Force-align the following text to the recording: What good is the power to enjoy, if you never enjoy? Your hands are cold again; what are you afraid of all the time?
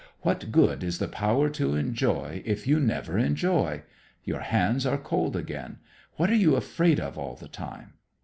What 0.21 0.51
good 0.51 0.83
is 0.83 0.97
the 0.97 1.07
power 1.07 1.47
to 1.51 1.75
enjoy, 1.75 2.41
if 2.43 2.65
you 2.65 2.79
never 2.79 3.19
enjoy? 3.19 3.83
Your 4.23 4.39
hands 4.39 4.83
are 4.83 4.97
cold 4.97 5.35
again; 5.35 5.77
what 6.15 6.31
are 6.31 6.35
you 6.35 6.55
afraid 6.55 6.99
of 6.99 7.19
all 7.19 7.35
the 7.35 7.47
time? 7.47 7.93